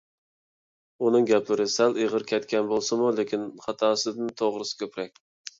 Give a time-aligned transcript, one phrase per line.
[1.05, 5.25] ئۇنىڭ گەپلىرى سەل ئېغىر كەتكەن بولسىمۇ، لېكىن خاتاسىدىن توغرىسى كۆپرەك.